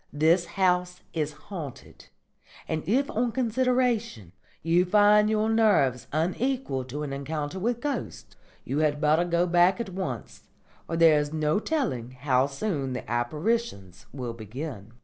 This 0.11 0.45
house 0.45 1.01
is 1.13 1.31
haunted; 1.33 2.05
and 2.67 2.81
if 2.89 3.07
on 3.11 3.31
consideration 3.31 4.31
you 4.63 4.83
find 4.83 5.29
your 5.29 5.47
nerves 5.47 6.07
unequal 6.11 6.85
to 6.85 7.03
an 7.03 7.13
encounter 7.13 7.59
with 7.59 7.81
ghosts, 7.81 8.35
you 8.65 8.79
had 8.79 8.99
better 8.99 9.25
go 9.25 9.45
back 9.45 9.79
at 9.79 9.89
once, 9.89 10.41
for 10.87 10.97
there 10.97 11.19
is 11.19 11.31
no 11.31 11.59
telling 11.59 12.13
how 12.13 12.47
soon 12.47 12.93
the 12.93 13.07
apparitions 13.07 14.07
will 14.11 14.33
begin." 14.33 14.93